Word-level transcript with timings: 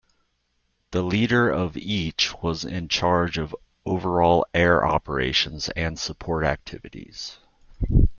The 0.89 1.03
leader 1.03 1.51
of 1.51 1.77
each 1.77 2.33
was 2.41 2.65
in 2.65 2.87
charge 2.87 3.37
of 3.37 3.55
overall 3.85 4.47
air 4.51 4.83
operations 4.83 5.69
and 5.75 5.99
Support 5.99 6.43
activities. 6.43 7.37